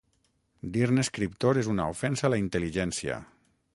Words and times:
Dir-ne 0.77 1.03
escriptor 1.07 1.59
és 1.65 1.69
una 1.75 1.85
ofensa 1.93 2.29
a 2.31 2.33
la 2.35 2.41
intel·ligència! 2.45 3.21